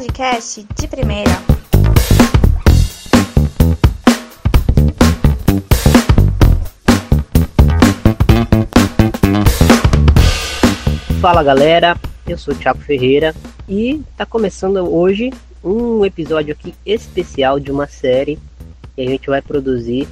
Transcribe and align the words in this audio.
podcast 0.00 0.66
de 0.80 0.88
primeira. 0.88 1.30
Fala 11.20 11.42
galera, 11.42 11.98
eu 12.26 12.38
sou 12.38 12.54
o 12.54 12.56
Thiago 12.56 12.80
Ferreira 12.80 13.34
e 13.68 14.00
tá 14.16 14.24
começando 14.24 14.78
hoje 14.90 15.30
um 15.62 16.02
episódio 16.02 16.54
aqui 16.54 16.74
especial 16.86 17.60
de 17.60 17.70
uma 17.70 17.86
série 17.86 18.38
que 18.96 19.02
a 19.02 19.06
gente 19.06 19.28
vai 19.28 19.42
produzir 19.42 20.08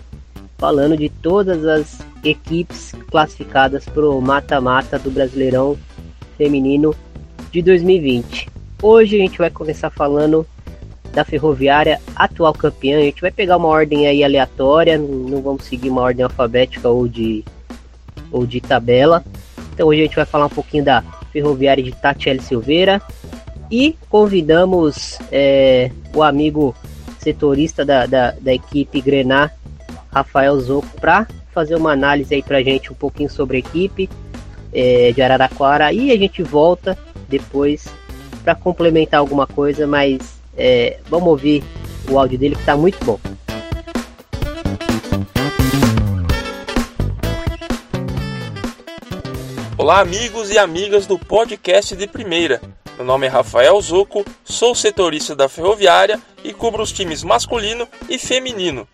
falando 0.59 0.99
de 0.99 1.09
todas 1.09 1.65
as 1.65 1.99
equipes 2.23 2.93
classificadas 3.11 3.87
para 3.87 4.07
o 4.07 4.21
mata-mata 4.21 4.99
do 4.99 5.11
Brasileirão 5.11 5.79
Feminino 6.37 6.95
de 7.51 7.63
2020. 7.63 8.58
Hoje 8.81 9.17
a 9.17 9.19
gente 9.19 9.39
vai 9.39 9.51
começar 9.51 9.91
falando 9.91 10.47
da 11.13 11.25
Ferroviária, 11.25 12.01
atual 12.15 12.53
campeã. 12.53 12.99
A 12.99 13.03
gente 13.03 13.21
vai 13.21 13.33
pegar 13.33 13.57
uma 13.57 13.67
ordem 13.67 14.07
aí 14.07 14.23
aleatória, 14.23 14.97
não 14.97 15.43
vamos 15.43 15.65
seguir 15.65 15.89
uma 15.89 16.03
ordem 16.03 16.23
alfabética 16.23 16.89
ou 16.89 17.09
de, 17.09 17.45
ou 18.31 18.47
de 18.47 18.61
tabela. 18.61 19.25
Então 19.75 19.89
hoje 19.89 20.03
a 20.03 20.05
gente 20.05 20.15
vai 20.15 20.25
falar 20.25 20.47
um 20.47 20.51
pouquinho 20.51 20.85
da 20.85 21.03
Ferroviária 21.33 21.83
de 21.83 21.91
Tatiele 21.91 22.41
Silveira 22.41 23.03
e 23.69 23.97
convidamos 24.09 25.19
é, 25.33 25.91
o 26.15 26.23
amigo 26.23 26.73
setorista 27.19 27.85
da, 27.85 28.07
da, 28.07 28.31
da 28.31 28.55
equipe 28.55 29.01
Grenar, 29.01 29.53
Rafael 30.13 30.59
Zoco, 30.61 30.89
para 31.01 31.27
fazer 31.53 31.75
uma 31.75 31.91
análise 31.91 32.33
aí 32.33 32.45
pra 32.45 32.63
gente 32.63 32.93
um 32.93 32.97
pouquinho 32.97 33.29
sobre 33.29 33.57
a 33.57 33.61
equipe 33.61 34.09
é, 34.73 35.11
de 35.11 35.21
Araraquara 35.21 35.93
e 35.93 36.13
a 36.13 36.17
gente 36.17 36.45
volta 36.45 36.97
depois 37.29 37.89
para 38.43 38.55
complementar 38.55 39.21
alguma 39.21 39.47
coisa, 39.47 39.87
mas 39.87 40.19
é, 40.57 40.99
vamos 41.09 41.29
ouvir 41.29 41.63
o 42.11 42.19
áudio 42.19 42.39
dele 42.39 42.57
que 42.57 42.65
tá 42.65 42.77
muito 42.77 43.05
bom. 43.05 43.19
Olá, 49.77 50.01
amigos 50.01 50.51
e 50.51 50.59
amigas 50.59 51.07
do 51.07 51.19
podcast 51.19 51.97
de 51.97 52.07
primeira. 52.07 52.61
Meu 52.97 53.07
nome 53.07 53.27
é 53.27 53.31
Rafael 53.31 53.81
Zuco, 53.81 54.25
sou 54.45 54.75
setorista 54.75 55.37
da 55.37 55.49
Ferroviária 55.49 56.21
e 56.43 56.53
cubro 56.53 56.83
os 56.83 56.93
times 56.93 57.23
masculino 57.23 57.87
e 58.09 58.19
feminino 58.19 58.89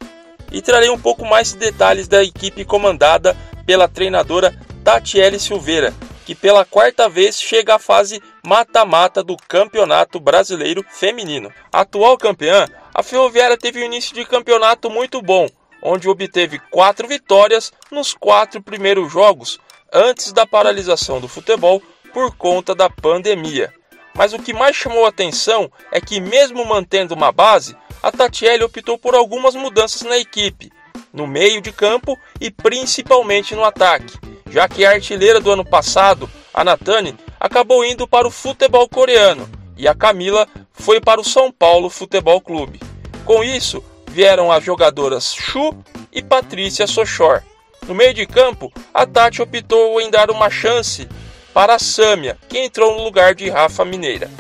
e 0.55 0.63
trarei 0.63 0.89
um 0.89 0.99
pouco 0.99 1.25
mais 1.25 1.53
de 1.53 1.59
detalhes 1.59 2.07
da 2.07 2.23
equipe 2.23 2.65
comandada 2.65 3.37
pela 3.67 3.89
treinadora 3.89 4.55
Tatiele 4.85 5.41
Silveira, 5.41 5.93
que 6.25 6.35
pela 6.35 6.65
quarta 6.65 7.09
vez 7.09 7.41
chega 7.41 7.75
à 7.75 7.79
fase 7.79 8.23
mata-mata 8.45 9.23
do 9.23 9.37
Campeonato 9.49 10.21
Brasileiro 10.21 10.85
Feminino. 10.89 11.51
atual 11.73 12.19
campeã, 12.19 12.69
a 12.95 13.03
Ferroviária 13.03 13.57
teve 13.57 13.81
um 13.81 13.87
início 13.87 14.15
de 14.15 14.25
campeonato 14.27 14.91
muito 14.91 15.23
bom, 15.23 15.49
onde 15.83 16.09
obteve 16.09 16.61
quatro 16.71 17.09
vitórias 17.09 17.73
nos 17.91 18.13
quatro 18.13 18.63
primeiros 18.63 19.11
jogos 19.11 19.59
antes 19.91 20.31
da 20.31 20.47
paralisação 20.47 21.21
do 21.21 21.29
futebol 21.29 21.83
por 22.13 22.37
conta 22.37 22.75
da 22.75 22.91
pandemia. 22.91 23.73
Mas 24.15 24.35
o 24.35 24.39
que 24.39 24.53
mais 24.53 24.77
chamou 24.77 25.07
atenção 25.07 25.73
é 25.91 26.01
que, 26.01 26.21
mesmo 26.21 26.65
mantendo 26.67 27.15
uma 27.15 27.33
base, 27.33 27.75
a 28.03 28.13
Tatiele 28.13 28.63
optou 28.63 28.99
por 28.99 29.15
algumas 29.15 29.55
mudanças 29.55 30.03
na 30.03 30.19
equipe, 30.19 30.71
no 31.13 31.27
meio 31.27 31.61
de 31.63 31.73
campo 31.73 32.19
e 32.41 32.51
principalmente 32.51 33.55
no 33.55 33.65
ataque, 33.65 34.19
já 34.51 34.69
que 34.69 34.85
a 34.85 34.91
artilheira 34.91 35.41
do 35.41 35.51
ano 35.51 35.65
passado, 35.65 36.31
a 36.53 36.63
Natane, 36.63 37.17
acabou 37.45 37.85
indo 37.85 38.09
para 38.09 38.27
o 38.27 38.31
futebol 38.31 38.89
coreano 38.89 39.47
e 39.77 39.87
a 39.87 39.95
Camila 39.95 40.49
foi 40.73 40.99
para 40.99 41.21
o 41.21 41.25
São 41.25 41.53
Paulo 41.53 41.91
Futebol 41.91 42.41
Clube. 42.41 42.81
Com 43.23 43.45
isso, 43.45 43.85
vieram 44.09 44.51
as 44.51 44.65
jogadoras 44.65 45.35
Chu 45.35 45.77
e 46.11 46.23
Patrícia 46.23 46.87
Sochor. 46.87 47.43
No 47.87 47.95
meio 47.95 48.15
de 48.15 48.27
campo, 48.27 48.73
a 48.95 49.05
Tati 49.05 49.43
optou 49.43 50.01
em 50.01 50.11
dar 50.11 50.31
uma 50.31 50.49
chance 50.49 51.07
para 51.53 51.75
a 51.75 51.79
Sâmia, 51.79 52.39
que 52.49 52.59
entrou 52.59 52.97
no 52.97 53.05
lugar 53.05 53.35
de 53.35 53.51
Rafa 53.51 53.85
Mineira. 53.85 54.31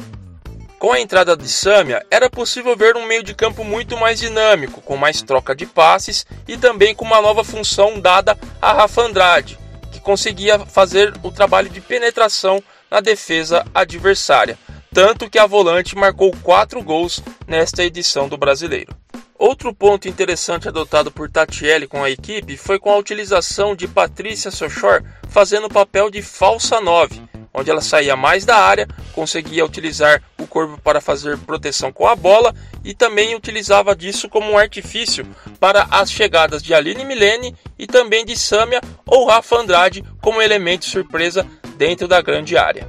Com 0.79 0.91
a 0.91 0.99
entrada 0.99 1.37
de 1.37 1.47
Samia, 1.47 2.05
era 2.11 2.31
possível 2.31 2.75
ver 2.75 2.97
um 2.97 3.07
meio 3.07 3.23
de 3.23 3.35
campo 3.35 3.65
muito 3.65 3.99
mais 3.99 4.19
dinâmico, 4.19 4.81
com 4.81 4.97
mais 4.97 5.21
troca 5.21 5.55
de 5.55 5.67
passes 5.67 6.25
e 6.49 6.57
também 6.57 6.95
com 6.95 7.05
uma 7.05 7.21
nova 7.21 7.45
função 7.45 8.01
dada 8.01 8.39
a 8.63 8.73
Rafa 8.73 9.03
Andrade, 9.03 9.59
que 9.93 10.01
conseguia 10.01 10.59
fazer 10.61 11.13
o 11.23 11.31
trabalho 11.31 11.69
de 11.69 11.83
penetração 11.83 12.63
na 12.95 13.01
defesa 13.01 13.67
adversária, 13.75 14.57
tanto 14.93 15.29
que 15.29 15.37
a 15.37 15.47
volante 15.47 15.97
marcou 15.97 16.31
quatro 16.45 16.81
gols 16.81 17.21
nesta 17.45 17.83
edição 17.83 18.29
do 18.29 18.39
Brasileiro. 18.39 18.95
Outro 19.37 19.75
ponto 19.75 20.09
interessante 20.09 20.69
adotado 20.69 21.11
por 21.11 21.29
Tatiele 21.29 21.89
com 21.89 22.05
a 22.05 22.11
equipe 22.11 22.57
foi 22.57 22.79
com 22.79 22.93
a 22.93 22.97
utilização 22.97 23.75
de 23.75 23.89
Patrícia 23.89 24.49
Sochor 24.49 25.03
fazendo 25.29 25.67
o 25.67 25.69
papel 25.69 26.09
de 26.09 26.23
falsa 26.23 26.81
9, 26.81 27.21
onde 27.53 27.69
ela 27.69 27.81
saía 27.81 28.15
mais 28.15 28.45
da 28.45 28.59
área, 28.59 28.87
conseguia 29.13 29.67
utilizar 29.67 30.23
o 30.39 30.47
corpo 30.47 30.81
para 30.81 31.01
fazer 31.01 31.37
proteção 31.39 31.93
com 31.93 32.07
a 32.07 32.15
bola 32.15 32.55
e 32.85 32.95
também 32.95 33.35
utilizava 33.35 33.97
disso 33.97 34.29
como 34.29 34.53
um 34.53 34.59
artifício 34.59 35.27
para 35.59 35.89
as 35.91 36.13
chegadas 36.13 36.63
de 36.63 36.73
Aline 36.73 37.05
Milene 37.05 37.57
e 37.77 37.89
também 37.89 38.25
de 38.25 38.37
Sâmia 38.37 38.81
ou 39.05 39.27
Rafa 39.27 39.57
Andrade 39.57 40.05
como 40.23 40.41
elemento 40.41 40.85
surpresa 40.85 41.45
dentro 41.77 42.09
da 42.09 42.21
grande 42.21 42.57
área. 42.57 42.87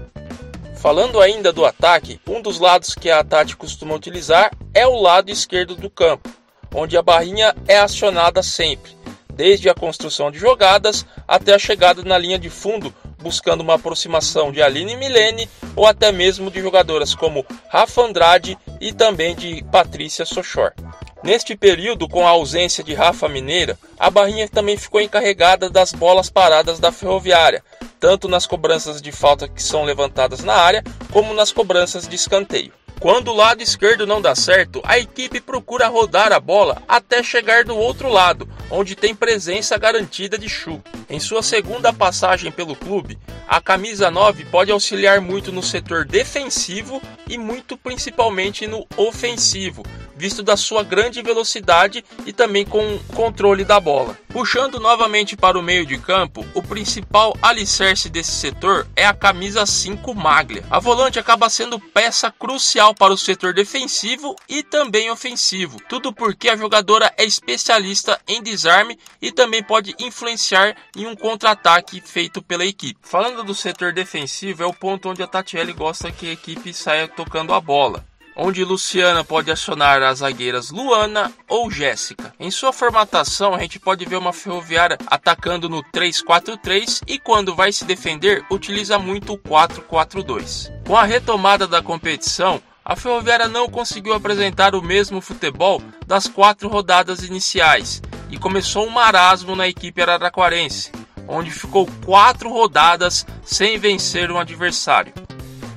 Falando 0.76 1.20
ainda 1.20 1.52
do 1.52 1.66
ataque, 1.66 2.20
um 2.28 2.42
dos 2.42 2.60
lados 2.60 2.94
que 2.94 3.10
a 3.10 3.24
Tati 3.24 3.58
costuma 3.58 3.96
utilizar 3.96 4.52
é 4.74 4.86
o 4.86 5.02
lado 5.02 5.32
esquerdo 5.32 5.76
do 5.76 5.90
campo, 5.90 6.30
onde 6.74 6.98
a 6.98 7.02
barrinha 7.02 7.56
é 7.68 7.78
acionada 7.78 8.44
sempre, 8.44 8.92
desde 9.34 9.70
a 9.70 9.74
construção 9.74 10.30
de 10.30 10.38
jogadas 10.38 11.06
até 11.28 11.54
a 11.54 11.60
chegada 11.60 12.04
na 12.04 12.18
linha 12.18 12.38
de 12.38 12.50
fundo 12.50 12.94
buscando 13.26 13.62
uma 13.62 13.74
aproximação 13.74 14.52
de 14.52 14.62
Aline 14.62 14.96
Milene 14.96 15.50
ou 15.76 15.88
até 15.88 16.12
mesmo 16.12 16.52
de 16.52 16.62
jogadoras 16.62 17.16
como 17.16 17.44
Rafa 17.70 18.04
Andrade 18.04 18.56
e 18.80 18.94
também 18.94 19.36
de 19.36 19.64
Patrícia 19.72 20.26
Sochor. 20.26 20.74
Neste 21.24 21.56
período, 21.56 22.08
com 22.08 22.28
a 22.28 22.30
ausência 22.30 22.84
de 22.84 22.94
Rafa 22.94 23.28
Mineira, 23.28 23.80
a 23.98 24.12
Barrinha 24.12 24.48
também 24.48 24.78
ficou 24.78 25.02
encarregada 25.02 25.72
das 25.72 25.92
bolas 25.92 26.30
paradas 26.30 26.80
da 26.80 26.92
Ferroviária, 26.92 27.64
tanto 28.00 28.28
nas 28.28 28.46
cobranças 28.46 29.02
de 29.02 29.12
falta 29.12 29.48
que 29.48 29.62
são 29.62 29.84
levantadas 29.84 30.44
na 30.44 30.54
área, 30.54 30.84
como 31.12 31.34
nas 31.34 31.52
cobranças 31.52 32.08
de 32.08 32.16
escanteio. 32.16 32.72
Quando 33.00 33.30
o 33.30 33.36
lado 33.36 33.62
esquerdo 33.62 34.08
não 34.08 34.22
dá 34.22 34.34
certo, 34.34 34.82
a 34.84 34.98
equipe 34.98 35.42
procura 35.42 35.88
rodar 35.88 36.32
a 36.32 36.40
bola 36.40 36.82
até 36.88 37.22
chegar 37.22 37.66
do 37.66 37.76
outro 37.78 38.10
lado, 38.10 38.48
onde 38.72 38.96
tem 38.96 39.14
presença 39.14 39.78
garantida 39.78 40.38
de 40.38 40.48
Chu. 40.48 40.82
Em 41.10 41.20
sua 41.20 41.44
segunda 41.44 41.92
passagem 41.92 42.52
pelo 42.52 42.76
clube, 42.76 43.20
a 43.48 43.62
camisa 43.62 44.10
9 44.10 44.46
pode 44.46 44.72
auxiliar 44.72 45.20
muito 45.20 45.52
no 45.52 45.62
setor 45.62 46.06
defensivo 46.06 47.02
e 47.30 47.38
muito 47.38 47.78
principalmente 47.78 48.66
no 48.66 48.88
ofensivo, 48.98 49.84
visto 50.16 50.42
da 50.42 50.56
sua 50.56 50.84
grande 50.84 51.22
velocidade 51.22 52.04
e 52.26 52.34
também 52.34 52.66
com 52.66 53.00
controle 53.14 53.64
da 53.64 53.80
bola. 53.80 54.18
Puxando 54.30 54.80
novamente 54.80 55.38
para 55.38 55.58
o 55.58 55.62
meio 55.62 55.86
de 55.86 55.98
campo, 55.98 56.46
o 56.54 56.62
principal 56.62 57.38
alicerce 57.42 58.10
desse 58.10 58.32
setor 58.32 58.88
é 58.96 59.06
a 59.06 59.14
camisa 59.14 59.66
5 59.66 60.14
Maglia. 60.14 60.66
A 60.70 60.80
volante 60.80 61.18
acaba 61.18 61.50
sendo 61.50 61.80
peça 61.80 62.30
crucial 62.32 62.94
para 62.94 63.14
o 63.14 63.18
setor 63.18 63.54
defensivo 63.54 64.36
e 64.50 64.62
também 64.62 65.10
ofensivo, 65.10 65.78
tudo 65.88 66.12
porque 66.12 66.50
a 66.50 66.58
jogadora 66.58 67.14
é 67.18 67.24
especialista 67.24 68.20
em 68.28 68.44
desarme 68.44 69.00
e 69.22 69.32
também 69.32 69.64
pode 69.64 69.96
influenciar 70.00 70.76
em 70.96 71.08
um 71.08 71.16
contra-ataque 71.16 72.02
feito 72.02 72.42
pela 72.42 72.66
equipe. 72.66 73.00
Falando 73.02 73.44
do 73.44 73.56
setor 73.56 73.94
defensivo, 73.94 74.64
é 74.64 74.66
o 74.66 74.74
ponto 74.74 75.10
onde 75.10 75.24
a 75.24 75.28
Tatiele 75.28 75.72
gosta 75.72 76.12
que 76.12 76.30
a 76.30 76.34
equipe 76.34 76.74
saia 76.74 77.08
tocando 77.08 77.54
a 77.54 77.62
bola 77.62 78.06
onde 78.36 78.64
Luciana 78.64 79.24
pode 79.24 79.50
acionar 79.50 80.04
as 80.04 80.20
zagueiras 80.20 80.70
Luana 80.70 81.32
ou 81.48 81.72
Jéssica. 81.72 82.34
Em 82.40 82.52
sua 82.52 82.74
formatação, 82.74 83.54
a 83.54 83.60
gente 83.60 83.80
pode 83.80 84.06
ver 84.06 84.18
uma 84.18 84.34
ferroviária 84.34 84.98
atacando 85.08 85.70
no 85.70 85.84
3-4-3 85.84 87.02
e 87.08 87.18
quando 87.18 87.56
vai 87.56 87.72
se 87.72 87.86
defender, 87.86 88.44
utiliza 88.52 89.00
muito 89.00 89.34
o 89.34 89.38
4-4-2. 89.38 90.72
Com 90.86 90.98
a 90.98 91.04
retomada 91.04 91.66
da 91.66 91.82
competição, 91.82 92.62
a 92.84 92.96
Ferroviária 92.96 93.48
não 93.48 93.68
conseguiu 93.68 94.14
apresentar 94.14 94.76
o 94.76 94.82
mesmo 94.82 95.20
futebol 95.20 95.82
das 96.06 96.28
quatro 96.28 96.70
rodadas 96.70 97.24
iniciais 97.24 98.00
e 98.30 98.38
começou 98.38 98.86
um 98.86 98.92
marasmo 98.92 99.56
na 99.56 99.68
equipe 99.68 100.00
araraquarense, 100.04 100.92
onde 101.28 101.50
ficou 101.50 101.90
quatro 102.06 102.48
rodadas 102.48 103.26
sem 103.44 103.80
vencer 103.80 104.32
um 104.32 104.38
adversário. 104.38 105.12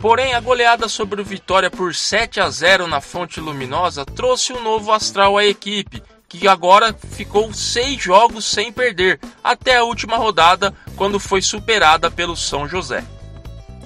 Porém, 0.00 0.32
a 0.32 0.40
goleada 0.40 0.88
sobre 0.88 1.20
o 1.20 1.24
Vitória 1.24 1.70
por 1.70 1.92
7 1.92 2.40
a 2.40 2.48
0 2.48 2.86
na 2.86 3.00
Fonte 3.00 3.40
Luminosa 3.40 4.04
trouxe 4.04 4.52
um 4.52 4.62
novo 4.62 4.92
astral 4.92 5.36
à 5.36 5.44
equipe, 5.44 6.00
que 6.28 6.46
agora 6.46 6.92
ficou 6.92 7.52
seis 7.52 8.00
jogos 8.00 8.44
sem 8.44 8.70
perder, 8.70 9.18
até 9.42 9.78
a 9.78 9.84
última 9.84 10.16
rodada, 10.16 10.72
quando 10.94 11.18
foi 11.18 11.42
superada 11.42 12.10
pelo 12.10 12.36
São 12.36 12.68
José. 12.68 13.02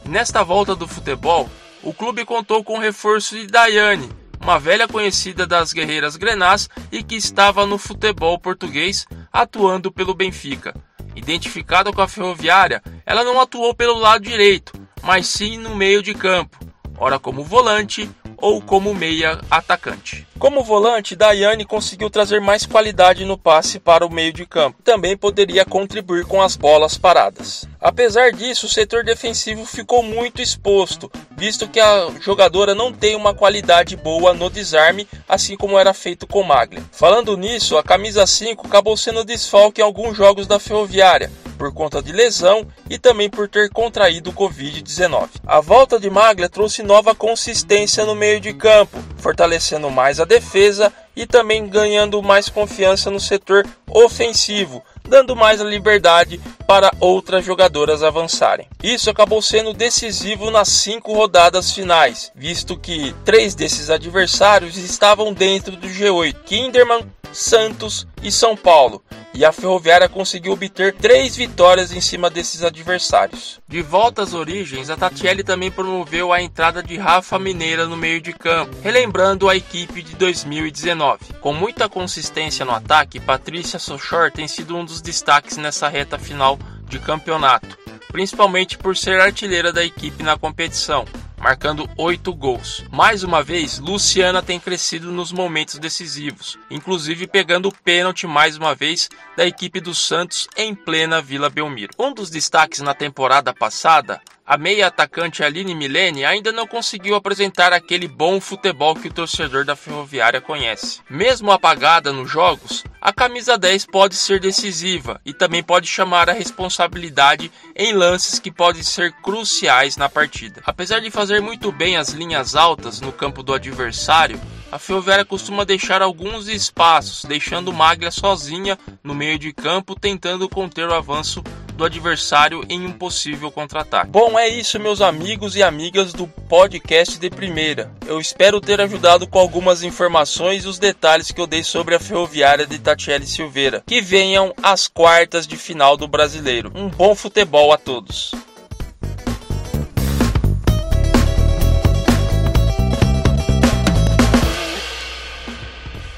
Nesta 0.04 0.42
volta 0.44 0.74
do 0.74 0.86
futebol, 0.86 1.48
o 1.82 1.94
clube 1.94 2.26
contou 2.26 2.62
com 2.62 2.76
o 2.76 2.80
reforço 2.80 3.34
de 3.34 3.46
Daiane, 3.46 4.10
uma 4.38 4.58
velha 4.58 4.86
conhecida 4.86 5.46
das 5.46 5.72
guerreiras 5.72 6.16
grenás 6.16 6.68
e 6.90 7.02
que 7.02 7.14
estava 7.14 7.64
no 7.64 7.78
futebol 7.78 8.38
português 8.38 9.06
atuando 9.32 9.90
pelo 9.90 10.14
Benfica. 10.14 10.74
Identificada 11.16 11.90
com 11.90 12.02
a 12.02 12.08
Ferroviária, 12.08 12.82
ela 13.06 13.24
não 13.24 13.40
atuou 13.40 13.74
pelo 13.74 13.98
lado 13.98 14.24
direito, 14.24 14.81
mas 15.02 15.26
sim 15.26 15.58
no 15.58 15.74
meio 15.74 16.02
de 16.02 16.14
campo, 16.14 16.58
ora 16.96 17.18
como 17.18 17.42
volante 17.44 18.08
ou 18.42 18.60
como 18.60 18.92
meia 18.92 19.40
atacante. 19.48 20.26
Como 20.36 20.64
volante, 20.64 21.14
Daiane 21.14 21.64
conseguiu 21.64 22.10
trazer 22.10 22.40
mais 22.40 22.66
qualidade 22.66 23.24
no 23.24 23.38
passe 23.38 23.78
para 23.78 24.04
o 24.04 24.10
meio 24.12 24.32
de 24.32 24.44
campo. 24.44 24.82
Também 24.82 25.16
poderia 25.16 25.64
contribuir 25.64 26.24
com 26.24 26.42
as 26.42 26.56
bolas 26.56 26.98
paradas. 26.98 27.68
Apesar 27.80 28.32
disso, 28.32 28.66
o 28.66 28.68
setor 28.68 29.04
defensivo 29.04 29.64
ficou 29.64 30.02
muito 30.02 30.42
exposto, 30.42 31.08
visto 31.36 31.68
que 31.68 31.78
a 31.78 32.10
jogadora 32.20 32.74
não 32.74 32.92
tem 32.92 33.14
uma 33.14 33.32
qualidade 33.32 33.96
boa 33.96 34.34
no 34.34 34.50
desarme, 34.50 35.06
assim 35.28 35.56
como 35.56 35.78
era 35.78 35.94
feito 35.94 36.26
com 36.26 36.42
Maglia. 36.42 36.82
Falando 36.90 37.36
nisso, 37.36 37.78
a 37.78 37.82
camisa 37.84 38.26
5 38.26 38.66
acabou 38.66 38.96
sendo 38.96 39.24
desfalque 39.24 39.80
em 39.80 39.84
alguns 39.84 40.16
jogos 40.16 40.48
da 40.48 40.58
Ferroviária, 40.58 41.30
por 41.62 41.72
conta 41.72 42.02
de 42.02 42.10
lesão 42.10 42.66
e 42.90 42.98
também 42.98 43.30
por 43.30 43.48
ter 43.48 43.70
contraído 43.70 44.30
o 44.30 44.32
Covid-19. 44.32 45.28
A 45.46 45.60
volta 45.60 45.96
de 45.96 46.10
Maglia 46.10 46.48
trouxe 46.48 46.82
nova 46.82 47.14
consistência 47.14 48.04
no 48.04 48.16
meio 48.16 48.40
de 48.40 48.52
campo, 48.52 48.98
fortalecendo 49.18 49.88
mais 49.88 50.18
a 50.18 50.24
defesa 50.24 50.92
e 51.14 51.24
também 51.24 51.68
ganhando 51.68 52.20
mais 52.20 52.48
confiança 52.48 53.12
no 53.12 53.20
setor 53.20 53.64
ofensivo, 53.88 54.82
dando 55.08 55.36
mais 55.36 55.60
liberdade 55.60 56.40
para 56.66 56.92
outras 56.98 57.44
jogadoras 57.44 58.02
avançarem. 58.02 58.66
Isso 58.82 59.08
acabou 59.08 59.40
sendo 59.40 59.72
decisivo 59.72 60.50
nas 60.50 60.66
cinco 60.68 61.12
rodadas 61.12 61.70
finais, 61.70 62.32
visto 62.34 62.76
que 62.76 63.14
três 63.24 63.54
desses 63.54 63.88
adversários 63.88 64.76
estavam 64.76 65.32
dentro 65.32 65.76
do 65.76 65.86
G8: 65.86 66.34
Kinderman, 66.44 67.06
Santos 67.32 68.06
e 68.22 68.30
São 68.30 68.56
Paulo, 68.56 69.02
e 69.34 69.44
a 69.44 69.52
Ferroviária 69.52 70.08
conseguiu 70.08 70.52
obter 70.52 70.94
três 70.94 71.34
vitórias 71.34 71.92
em 71.92 72.00
cima 72.00 72.28
desses 72.28 72.62
adversários. 72.62 73.60
De 73.66 73.80
volta 73.80 74.22
às 74.22 74.34
origens, 74.34 74.90
a 74.90 74.96
Tatiele 74.96 75.42
também 75.42 75.70
promoveu 75.70 76.32
a 76.32 76.42
entrada 76.42 76.82
de 76.82 76.96
Rafa 76.96 77.38
Mineira 77.38 77.86
no 77.86 77.96
meio 77.96 78.20
de 78.20 78.32
campo, 78.32 78.76
relembrando 78.82 79.48
a 79.48 79.56
equipe 79.56 80.02
de 80.02 80.14
2019. 80.16 81.32
Com 81.40 81.52
muita 81.54 81.88
consistência 81.88 82.64
no 82.64 82.72
ataque, 82.72 83.20
Patrícia 83.20 83.78
Sochor 83.78 84.30
tem 84.30 84.46
sido 84.46 84.76
um 84.76 84.84
dos 84.84 85.00
destaques 85.00 85.56
nessa 85.56 85.88
reta 85.88 86.18
final 86.18 86.58
de 86.86 86.98
campeonato, 86.98 87.78
principalmente 88.08 88.76
por 88.76 88.96
ser 88.96 89.20
artilheira 89.20 89.72
da 89.72 89.82
equipe 89.82 90.22
na 90.22 90.36
competição 90.36 91.06
marcando 91.42 91.90
oito 91.98 92.32
gols. 92.32 92.84
Mais 92.92 93.24
uma 93.24 93.42
vez, 93.42 93.80
Luciana 93.80 94.40
tem 94.40 94.60
crescido 94.60 95.10
nos 95.10 95.32
momentos 95.32 95.76
decisivos, 95.76 96.56
inclusive 96.70 97.26
pegando 97.26 97.68
o 97.68 97.74
pênalti 97.74 98.28
mais 98.28 98.56
uma 98.56 98.76
vez 98.76 99.10
da 99.36 99.44
equipe 99.44 99.80
do 99.80 99.92
Santos 99.92 100.46
em 100.56 100.72
plena 100.72 101.20
Vila 101.20 101.50
Belmiro. 101.50 101.92
Um 101.98 102.14
dos 102.14 102.30
destaques 102.30 102.78
na 102.78 102.94
temporada 102.94 103.52
passada 103.52 104.20
a 104.46 104.56
meia 104.58 104.88
atacante 104.88 105.42
Aline 105.42 105.74
Milene 105.74 106.24
ainda 106.24 106.50
não 106.50 106.66
conseguiu 106.66 107.14
apresentar 107.14 107.72
aquele 107.72 108.08
bom 108.08 108.40
futebol 108.40 108.94
que 108.94 109.08
o 109.08 109.12
torcedor 109.12 109.64
da 109.64 109.76
Ferroviária 109.76 110.40
conhece. 110.40 111.00
Mesmo 111.08 111.52
apagada 111.52 112.12
nos 112.12 112.30
jogos, 112.30 112.82
a 113.00 113.12
camisa 113.12 113.56
10 113.56 113.86
pode 113.86 114.16
ser 114.16 114.40
decisiva 114.40 115.20
e 115.24 115.32
também 115.32 115.62
pode 115.62 115.86
chamar 115.86 116.28
a 116.28 116.32
responsabilidade 116.32 117.50
em 117.76 117.92
lances 117.92 118.38
que 118.38 118.50
podem 118.50 118.82
ser 118.82 119.12
cruciais 119.22 119.96
na 119.96 120.08
partida. 120.08 120.60
Apesar 120.66 121.00
de 121.00 121.10
fazer 121.10 121.40
muito 121.40 121.70
bem 121.70 121.96
as 121.96 122.10
linhas 122.10 122.56
altas 122.56 123.00
no 123.00 123.12
campo 123.12 123.42
do 123.42 123.54
adversário, 123.54 124.40
a 124.72 124.78
Ferroviária 124.78 125.24
costuma 125.24 125.64
deixar 125.64 126.00
alguns 126.00 126.48
espaços, 126.48 127.24
deixando 127.24 127.72
Maglia 127.72 128.10
sozinha 128.10 128.78
no 129.04 129.14
meio 129.14 129.38
de 129.38 129.52
campo, 129.52 129.94
tentando 129.94 130.48
conter 130.48 130.88
o 130.88 130.94
avanço 130.94 131.44
do 131.76 131.84
adversário 131.84 132.64
em 132.68 132.84
um 132.84 132.92
possível 132.92 133.50
contra-ataque. 133.50 134.10
Bom, 134.10 134.38
é 134.38 134.48
isso, 134.48 134.78
meus 134.78 135.00
amigos 135.00 135.56
e 135.56 135.62
amigas 135.62 136.12
do 136.12 136.26
podcast 136.26 137.18
de 137.18 137.30
primeira. 137.30 137.90
Eu 138.06 138.20
espero 138.20 138.60
ter 138.60 138.80
ajudado 138.80 139.26
com 139.26 139.38
algumas 139.38 139.82
informações 139.82 140.64
e 140.64 140.68
os 140.68 140.78
detalhes 140.78 141.30
que 141.30 141.40
eu 141.40 141.46
dei 141.46 141.62
sobre 141.62 141.94
a 141.94 142.00
ferroviária 142.00 142.66
de 142.66 142.78
Tatiele 142.78 143.26
Silveira. 143.26 143.82
Que 143.86 144.00
venham 144.00 144.52
às 144.62 144.88
quartas 144.88 145.46
de 145.46 145.56
final 145.56 145.96
do 145.96 146.06
brasileiro. 146.06 146.72
Um 146.74 146.88
bom 146.88 147.14
futebol 147.14 147.72
a 147.72 147.78
todos. 147.78 148.32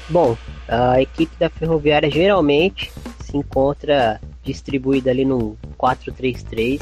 Bom, 0.09 0.37
a 0.67 1.01
equipe 1.01 1.35
da 1.37 1.49
Ferroviária 1.49 2.09
geralmente 2.09 2.91
se 3.19 3.35
encontra 3.35 4.21
distribuída 4.45 5.09
ali 5.09 5.25
no 5.25 5.57
4-3-3. 5.77 6.81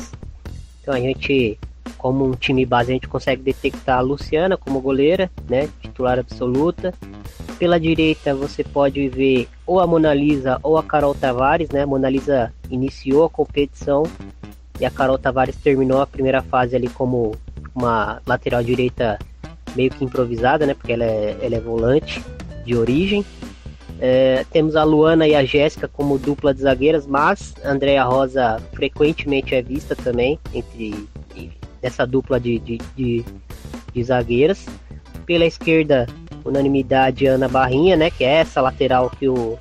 Então 0.81 0.93
a 0.93 0.99
gente, 0.99 1.57
como 1.97 2.25
um 2.25 2.31
time 2.33 2.65
base, 2.65 2.91
a 2.91 2.93
gente 2.93 3.07
consegue 3.07 3.41
detectar 3.41 3.97
a 3.97 4.01
Luciana 4.01 4.57
como 4.57 4.81
goleira, 4.81 5.31
né, 5.49 5.69
titular 5.81 6.19
absoluta. 6.19 6.93
Pela 7.57 7.79
direita 7.79 8.35
você 8.35 8.63
pode 8.63 9.07
ver 9.07 9.47
ou 9.65 9.79
a 9.79 9.87
Mona 9.87 10.13
Lisa 10.13 10.59
ou 10.61 10.77
a 10.77 10.83
Carol 10.83 11.15
Tavares, 11.15 11.69
né? 11.69 11.83
A 11.83 11.87
Mona 11.87 12.09
Lisa 12.09 12.53
iniciou 12.69 13.23
a 13.23 13.29
competição 13.29 14.03
e 14.79 14.85
a 14.85 14.91
Carol 14.91 15.17
Tavares 15.17 15.55
terminou 15.55 16.01
a 16.01 16.07
primeira 16.07 16.41
fase 16.41 16.75
ali 16.75 16.89
como 16.89 17.35
uma 17.73 18.21
lateral 18.25 18.63
direita 18.63 19.17
meio 19.75 19.91
que 19.91 20.03
improvisada, 20.03 20.65
né? 20.65 20.73
Porque 20.73 20.91
ela 20.91 21.05
é, 21.05 21.37
ela 21.41 21.55
é 21.55 21.59
volante 21.59 22.23
de 22.65 22.75
origem. 22.75 23.23
É, 24.05 24.45
temos 24.51 24.75
a 24.75 24.83
Luana 24.83 25.25
e 25.25 25.33
a 25.33 25.45
Jéssica 25.45 25.87
como 25.87 26.19
dupla 26.19 26.53
de 26.53 26.59
zagueiras, 26.59 27.07
mas 27.07 27.55
a 27.63 27.69
Andrea 27.69 28.03
Rosa 28.03 28.61
frequentemente 28.73 29.55
é 29.55 29.61
vista 29.61 29.95
também 29.95 30.37
entre 30.53 31.07
essa 31.81 32.05
dupla 32.05 32.37
de, 32.37 32.59
de, 32.59 32.79
de, 32.97 33.23
de 33.93 34.03
zagueiras. 34.03 34.65
Pela 35.25 35.45
esquerda, 35.45 36.05
unanimidade 36.43 37.25
Ana 37.25 37.47
Barrinha, 37.47 37.95
né, 37.95 38.11
que 38.11 38.25
é 38.25 38.41
essa 38.41 38.59
lateral 38.59 39.09
que 39.09 39.29
o, 39.29 39.57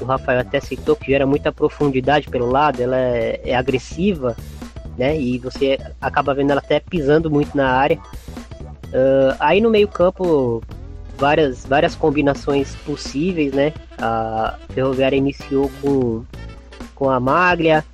o 0.00 0.04
Rafael 0.04 0.38
até 0.38 0.60
citou, 0.60 0.94
que 0.94 1.10
gera 1.10 1.26
muita 1.26 1.50
profundidade 1.50 2.28
pelo 2.28 2.48
lado, 2.48 2.80
ela 2.80 2.96
é, 2.96 3.40
é 3.44 3.56
agressiva, 3.56 4.36
né, 4.96 5.18
e 5.18 5.40
você 5.40 5.76
acaba 6.00 6.32
vendo 6.32 6.52
ela 6.52 6.60
até 6.60 6.78
pisando 6.78 7.28
muito 7.28 7.56
na 7.56 7.68
área. 7.68 7.98
Uh, 8.86 9.34
aí 9.40 9.60
no 9.60 9.70
meio 9.70 9.88
campo 9.88 10.62
várias, 11.16 11.64
várias 11.66 11.94
combinações 11.94 12.74
possíveis, 12.76 13.52
né? 13.52 13.72
A 13.98 14.58
Ferroviária 14.70 15.16
iniciou 15.16 15.70
com, 15.80 16.24
com 16.94 17.10
a 17.10 17.18
Maglia, 17.18 17.84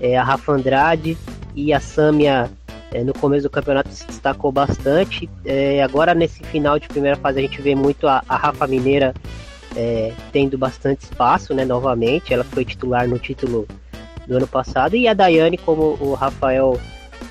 é, 0.00 0.16
a 0.16 0.24
Rafa 0.24 0.52
Andrade 0.52 1.16
e 1.54 1.72
a 1.72 1.80
Sâmia 1.80 2.50
é, 2.92 3.02
no 3.02 3.14
começo 3.14 3.44
do 3.44 3.50
campeonato 3.50 3.90
se 3.90 4.06
destacou 4.06 4.52
bastante. 4.52 5.28
É, 5.44 5.82
agora 5.82 6.14
nesse 6.14 6.42
final 6.44 6.78
de 6.78 6.88
primeira 6.88 7.16
fase 7.16 7.38
a 7.38 7.42
gente 7.42 7.60
vê 7.62 7.74
muito 7.74 8.06
a, 8.06 8.22
a 8.28 8.36
Rafa 8.36 8.66
Mineira 8.66 9.14
é, 9.76 10.12
tendo 10.32 10.58
bastante 10.58 11.04
espaço, 11.04 11.54
né? 11.54 11.64
Novamente, 11.64 12.34
ela 12.34 12.44
foi 12.44 12.64
titular 12.64 13.08
no 13.08 13.18
título 13.18 13.66
do 14.26 14.36
ano 14.36 14.46
passado 14.46 14.96
e 14.96 15.08
a 15.08 15.14
Daiane, 15.14 15.56
como 15.58 15.96
o 16.00 16.14
Rafael 16.14 16.78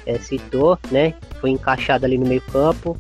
é, 0.05 0.17
citou, 0.17 0.77
né? 0.89 1.13
Foi 1.39 1.50
encaixada 1.50 2.05
ali 2.05 2.17
no 2.17 2.25
meio 2.25 2.41
campo. 2.41 2.98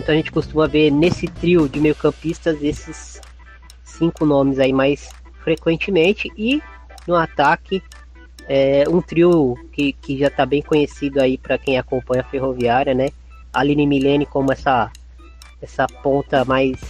Então 0.00 0.14
a 0.14 0.16
gente 0.16 0.32
costuma 0.32 0.66
ver 0.66 0.90
nesse 0.90 1.26
trio 1.26 1.68
de 1.68 1.78
meio-campistas 1.78 2.62
esses 2.62 3.20
cinco 3.84 4.24
nomes 4.24 4.58
aí 4.58 4.72
mais 4.72 5.10
frequentemente 5.44 6.32
e 6.38 6.62
no 7.06 7.14
ataque 7.14 7.82
é, 8.48 8.84
um 8.88 9.02
trio 9.02 9.58
que, 9.70 9.92
que 9.92 10.18
já 10.18 10.28
está 10.28 10.46
bem 10.46 10.62
conhecido 10.62 11.20
aí 11.20 11.36
para 11.36 11.58
quem 11.58 11.78
acompanha 11.78 12.22
a 12.22 12.24
Ferroviária, 12.24 12.94
né? 12.94 13.10
Aline 13.52 13.86
Milene 13.86 14.24
como 14.24 14.50
essa 14.50 14.90
essa 15.60 15.86
ponta 15.86 16.46
mais 16.46 16.80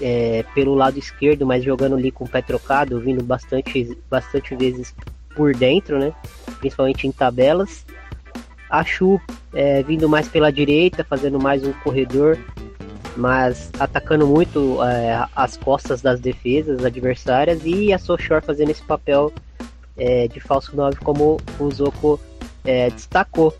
é, 0.00 0.44
pelo 0.54 0.76
lado 0.76 0.96
esquerdo, 0.96 1.44
mas 1.44 1.64
jogando 1.64 1.96
ali 1.96 2.12
com 2.12 2.24
o 2.24 2.28
pé 2.28 2.40
trocado, 2.40 3.00
vindo 3.00 3.24
bastante, 3.24 3.98
bastante 4.08 4.54
vezes 4.54 4.94
por 5.34 5.52
dentro, 5.52 5.98
né? 5.98 6.14
Principalmente 6.60 7.08
em 7.08 7.12
tabelas. 7.12 7.84
A 8.72 8.82
Chu 8.82 9.20
é, 9.52 9.82
vindo 9.82 10.08
mais 10.08 10.26
pela 10.28 10.50
direita, 10.50 11.04
fazendo 11.04 11.38
mais 11.38 11.62
um 11.62 11.74
corredor, 11.84 12.38
mas 13.18 13.70
atacando 13.78 14.26
muito 14.26 14.82
é, 14.82 15.28
as 15.36 15.58
costas 15.58 16.00
das 16.00 16.18
defesas 16.18 16.82
adversárias 16.82 17.60
e 17.66 17.92
a 17.92 17.98
Sochor 17.98 18.40
fazendo 18.42 18.70
esse 18.70 18.82
papel 18.82 19.30
é, 19.94 20.26
de 20.26 20.40
falso 20.40 20.74
9 20.74 20.96
como 20.96 21.38
o 21.60 21.70
Zoko 21.70 22.18
é, 22.64 22.88
destacou. 22.88 23.54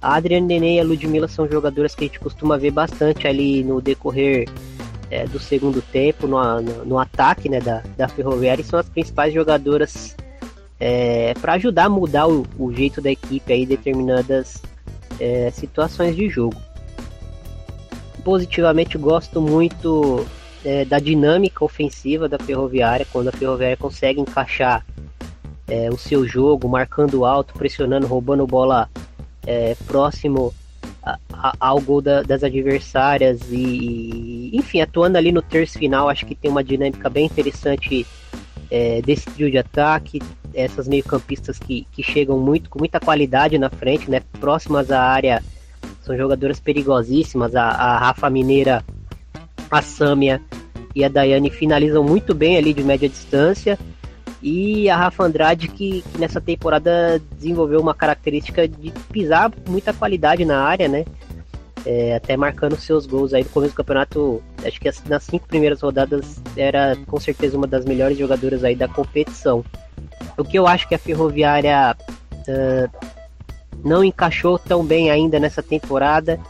A 0.00 0.14
Adriane 0.14 0.46
Nenê 0.46 0.76
e 0.76 0.80
a 0.80 0.84
Ludmilla 0.84 1.26
são 1.26 1.48
jogadoras 1.48 1.96
que 1.96 2.04
a 2.04 2.06
gente 2.06 2.20
costuma 2.20 2.56
ver 2.56 2.70
bastante 2.70 3.26
ali 3.26 3.64
no 3.64 3.80
decorrer 3.80 4.48
é, 5.10 5.26
do 5.26 5.40
segundo 5.40 5.82
tempo, 5.82 6.28
no, 6.28 6.60
no, 6.60 6.84
no 6.84 6.98
ataque 6.98 7.48
né, 7.48 7.58
da, 7.58 7.82
da 7.96 8.06
Ferroviária, 8.06 8.62
e 8.62 8.64
são 8.64 8.78
as 8.78 8.88
principais 8.88 9.34
jogadoras 9.34 10.14
é, 10.78 11.34
para 11.40 11.54
ajudar 11.54 11.84
a 11.84 11.88
mudar 11.88 12.28
o, 12.28 12.44
o, 12.58 12.72
jeito 12.72 13.00
da 13.00 13.10
equipe 13.10 13.52
aí 13.52 13.64
determinadas 13.64 14.62
é, 15.20 15.50
situações 15.50 16.16
de 16.16 16.28
jogo. 16.28 16.56
Positivamente 18.24 18.98
gosto 18.98 19.40
muito 19.40 20.26
é, 20.64 20.84
da 20.84 20.98
dinâmica 20.98 21.64
ofensiva 21.64 22.28
da 22.28 22.38
Ferroviária, 22.38 23.06
quando 23.12 23.28
a 23.28 23.32
Ferroviária 23.32 23.76
consegue 23.76 24.20
encaixar 24.20 24.84
é, 25.68 25.88
o 25.90 25.96
seu 25.96 26.26
jogo, 26.26 26.68
marcando 26.68 27.24
alto, 27.24 27.54
pressionando, 27.54 28.06
roubando 28.06 28.46
bola 28.46 28.88
é, 29.46 29.76
próximo 29.86 30.54
a, 31.02 31.18
a, 31.32 31.54
ao 31.60 31.80
gol 31.80 32.00
da, 32.00 32.22
das 32.22 32.42
adversárias 32.42 33.40
e, 33.50 34.50
enfim, 34.52 34.80
atuando 34.80 35.18
ali 35.18 35.30
no 35.30 35.42
terço 35.42 35.78
final, 35.78 36.08
acho 36.08 36.26
que 36.26 36.34
tem 36.34 36.50
uma 36.50 36.64
dinâmica 36.64 37.08
bem 37.10 37.26
interessante 37.26 38.06
é, 38.70 39.02
desse 39.02 39.26
trio 39.26 39.50
de 39.50 39.58
ataque, 39.58 40.20
essas 40.54 40.86
meio-campistas 40.86 41.58
que, 41.58 41.86
que 41.90 42.02
chegam 42.02 42.38
muito 42.38 42.70
com 42.70 42.78
muita 42.78 43.00
qualidade 43.00 43.58
na 43.58 43.68
frente, 43.68 44.10
né? 44.10 44.20
Próximas 44.40 44.90
à 44.90 45.02
área, 45.02 45.42
são 46.02 46.16
jogadoras 46.16 46.60
perigosíssimas. 46.60 47.56
A, 47.56 47.64
a 47.64 47.98
Rafa 47.98 48.30
Mineira, 48.30 48.84
a 49.70 49.82
Sâmia 49.82 50.40
e 50.94 51.04
a 51.04 51.08
Daiane 51.08 51.50
finalizam 51.50 52.04
muito 52.04 52.34
bem 52.34 52.56
ali 52.56 52.72
de 52.72 52.84
média 52.84 53.08
distância. 53.08 53.78
E 54.42 54.90
a 54.90 54.96
Rafa 54.96 55.24
Andrade, 55.24 55.68
que, 55.68 56.02
que, 56.02 56.18
nessa 56.18 56.40
temporada 56.40 57.20
desenvolveu 57.32 57.80
uma 57.80 57.94
característica 57.94 58.68
de 58.68 58.92
pisar 59.10 59.50
muita 59.66 59.92
qualidade 59.92 60.44
na 60.44 60.62
área, 60.62 60.86
né? 60.86 61.04
É, 61.86 62.14
até 62.14 62.36
marcando 62.36 62.76
seus 62.76 63.06
gols 63.06 63.34
aí 63.34 63.42
no 63.42 63.48
começo 63.48 63.72
do 63.72 63.76
campeonato. 63.76 64.42
Acho 64.62 64.78
que 64.78 64.90
nas 65.08 65.22
cinco 65.24 65.48
primeiras 65.48 65.80
rodadas 65.80 66.40
era 66.56 66.94
com 67.06 67.18
certeza 67.18 67.56
uma 67.56 67.66
das 67.66 67.86
melhores 67.86 68.18
jogadoras 68.18 68.62
aí 68.64 68.76
da 68.76 68.86
competição. 68.86 69.64
O 70.36 70.44
que 70.44 70.58
eu 70.58 70.66
acho 70.66 70.88
que 70.88 70.94
a 70.94 70.98
Ferroviária 70.98 71.96
uh, 72.48 73.14
não 73.84 74.02
encaixou 74.02 74.58
tão 74.58 74.84
bem 74.84 75.10
ainda 75.10 75.38
nessa 75.38 75.62
temporada. 75.62 76.40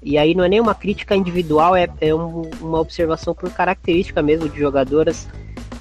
E 0.00 0.16
aí 0.16 0.34
não 0.34 0.44
é 0.44 0.48
nem 0.48 0.60
uma 0.60 0.74
crítica 0.74 1.16
individual, 1.16 1.74
é, 1.74 1.88
é 2.00 2.14
um, 2.14 2.42
uma 2.60 2.78
observação 2.78 3.34
por 3.34 3.50
característica 3.50 4.22
mesmo 4.22 4.48
de 4.48 4.58
jogadoras. 4.58 5.26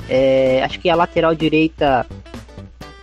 É, 0.09 0.63
acho 0.63 0.79
que 0.79 0.89
a 0.89 0.95
lateral 0.95 1.35
direita, 1.35 2.05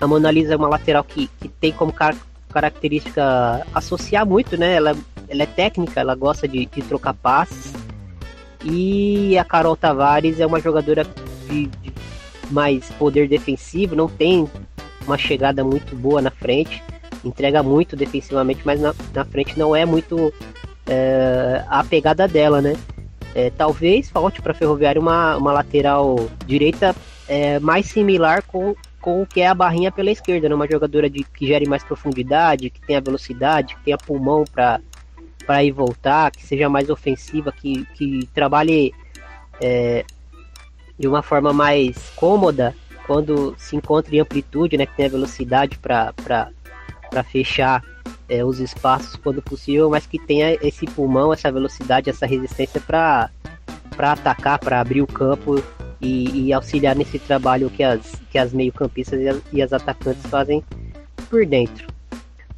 a 0.01 0.07
Mona 0.07 0.31
Lisa 0.31 0.55
é 0.55 0.57
uma 0.57 0.69
lateral 0.69 1.05
que, 1.05 1.29
que 1.41 1.49
tem 1.49 1.73
como 1.73 1.93
car 1.93 2.17
característica 2.53 3.67
associar 3.75 4.25
muito, 4.25 4.57
né? 4.57 4.75
Ela, 4.75 4.97
ela 5.29 5.43
é 5.43 5.47
técnica, 5.47 6.01
ela 6.01 6.15
gosta 6.15 6.47
de, 6.47 6.67
de 6.67 6.83
trocar 6.83 7.13
passes. 7.15 7.73
E 8.65 9.37
a 9.37 9.45
Carol 9.45 9.77
Tavares 9.77 10.39
é 10.39 10.47
uma 10.47 10.61
jogadora 10.61 11.05
de 11.49 11.69
mais 12.55 12.89
poder 12.93 13.29
defensivo, 13.29 13.97
não 13.97 14.09
tem 14.09 14.49
uma 15.05 15.19
chegada 15.19 15.65
muito 15.65 15.97
boa 15.97 16.23
na 16.23 16.31
frente, 16.31 16.83
entrega 17.25 17.63
muito 17.63 17.97
defensivamente, 17.97 18.61
mas 18.65 18.81
na, 18.81 18.95
na 19.13 19.25
frente 19.25 19.59
não 19.59 19.75
é 19.75 19.85
muito 19.85 20.33
é, 20.87 21.65
a 21.69 21.83
pegada 21.83 22.29
dela, 22.29 22.63
né? 22.63 22.75
É, 23.35 23.51
talvez 23.51 24.09
falte 24.09 24.41
para 24.41 24.53
a 24.53 24.55
Ferroviária 24.55 25.01
uma, 25.01 25.37
uma 25.37 25.53
lateral 25.53 26.31
direita 26.47 26.95
é, 27.27 27.59
mais 27.59 27.87
similar 27.87 28.45
com, 28.45 28.77
com 29.01 29.23
o 29.23 29.27
que 29.27 29.41
é 29.41 29.49
a 29.49 29.55
barrinha 29.55 29.91
pela 29.91 30.11
esquerda, 30.11 30.49
né? 30.49 30.55
uma 30.55 30.71
jogadora 30.71 31.11
de, 31.11 31.25
que 31.25 31.47
gere 31.47 31.69
mais 31.69 31.83
profundidade, 31.83 32.71
que 32.71 32.81
tenha 32.81 33.01
velocidade, 33.01 33.75
que 33.75 33.83
tenha 33.83 33.99
pulmão 33.99 34.45
para 34.45 35.65
ir 35.65 35.73
voltar, 35.73 36.31
que 36.31 36.47
seja 36.47 36.69
mais 36.69 36.89
ofensiva, 36.89 37.51
que, 37.51 37.85
que 37.95 38.29
trabalhe 38.33 38.95
é, 39.61 40.05
de 40.99 41.09
uma 41.09 41.23
forma 41.23 41.53
mais 41.53 42.11
cômoda 42.17 42.75
quando 43.07 43.55
se 43.59 43.77
encontra 43.77 44.15
em 44.15 44.21
amplitude, 44.21 44.77
né, 44.77 44.87
que 44.87 44.97
tem 44.97 45.07
a 45.07 45.11
velocidade 45.11 45.79
para 45.79 46.13
fechar 47.31 47.83
é, 48.29 48.45
os 48.45 48.61
espaços 48.61 49.17
quando 49.17 49.43
possível, 49.43 49.91
mas 49.91 50.07
que 50.07 50.19
tenha 50.19 50.55
esse 50.63 50.87
pulmão, 50.87 51.33
essa 51.33 51.53
velocidade, 51.53 52.09
essa 52.09 52.27
resistência 52.27 52.81
para 52.81 53.31
atacar, 53.99 54.59
para 54.59 54.81
abrir 54.81 55.03
o 55.03 55.07
campo 55.07 55.63
e, 56.01 56.47
e, 56.47 56.53
auxiliar 56.53 56.97
nesse 56.97 57.19
trabalho 57.19 57.71
que 57.71 57.83
as, 57.83 58.15
que 58.31 58.39
as 58.39 58.53
meio-campistas 58.53 59.21
e, 59.21 59.57
e 59.57 59.63
as 59.63 59.73
atacantes 59.73 60.25
fazem 60.27 60.63
por 61.29 61.47
dentro. 61.47 61.87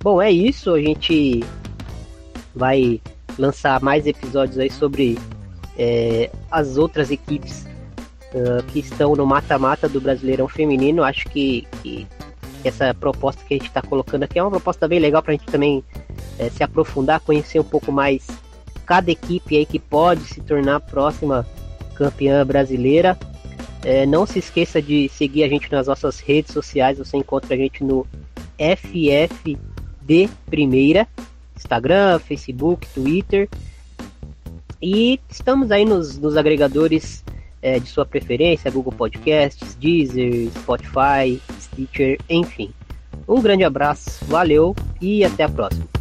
Bom, 0.00 0.20
é 0.20 0.30
isso. 0.30 0.74
A 0.74 0.80
gente 0.80 1.44
vai 2.54 3.00
lançar 3.38 3.80
mais 3.82 4.06
episódios 4.06 4.58
aí 4.58 4.70
sobre 4.70 5.18
é, 5.76 6.30
as 6.50 6.76
outras 6.76 7.10
equipes 7.10 7.66
que 8.68 8.80
estão 8.80 9.14
no 9.14 9.26
mata-mata 9.26 9.88
do 9.88 10.00
Brasileirão 10.00 10.48
Feminino. 10.48 11.02
Acho 11.02 11.28
que, 11.28 11.66
que 11.82 12.06
essa 12.64 12.92
proposta 12.94 13.42
que 13.44 13.54
a 13.54 13.56
gente 13.56 13.68
está 13.68 13.82
colocando 13.82 14.24
aqui 14.24 14.38
é 14.38 14.42
uma 14.42 14.50
proposta 14.50 14.88
bem 14.88 14.98
legal 14.98 15.22
para 15.22 15.32
a 15.32 15.36
gente 15.36 15.46
também 15.46 15.84
é, 16.38 16.50
se 16.50 16.62
aprofundar, 16.62 17.20
conhecer 17.20 17.60
um 17.60 17.64
pouco 17.64 17.92
mais 17.92 18.26
cada 18.84 19.10
equipe 19.10 19.56
aí 19.56 19.66
que 19.66 19.78
pode 19.78 20.22
se 20.22 20.40
tornar 20.40 20.80
próxima 20.80 21.46
campeã 21.94 22.44
brasileira. 22.44 23.18
É, 23.82 24.04
não 24.04 24.26
se 24.26 24.38
esqueça 24.38 24.82
de 24.82 25.08
seguir 25.08 25.44
a 25.44 25.48
gente 25.48 25.70
nas 25.70 25.86
nossas 25.86 26.20
redes 26.20 26.52
sociais. 26.52 26.98
Você 26.98 27.16
encontra 27.16 27.54
a 27.54 27.56
gente 27.56 27.84
no 27.84 28.06
FFD 28.58 29.58
Primeira, 30.46 31.06
Instagram, 31.56 32.18
Facebook, 32.18 32.86
Twitter. 32.88 33.48
E 34.80 35.20
estamos 35.30 35.70
aí 35.70 35.84
nos, 35.84 36.18
nos 36.18 36.36
agregadores 36.36 37.24
é, 37.66 37.80
de 37.80 37.88
sua 37.88 38.06
preferência, 38.06 38.70
Google 38.70 38.92
Podcasts, 38.92 39.74
Deezer, 39.74 40.48
Spotify, 40.52 41.42
Stitcher, 41.60 42.16
enfim. 42.30 42.70
Um 43.26 43.42
grande 43.42 43.64
abraço, 43.64 44.24
valeu 44.26 44.76
e 45.00 45.24
até 45.24 45.42
a 45.42 45.48
próxima. 45.48 45.95